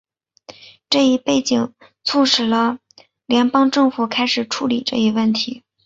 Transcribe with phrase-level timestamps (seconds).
[0.89, 2.79] 这一背景促使了
[3.27, 5.63] 联邦政府开始处理这一问题。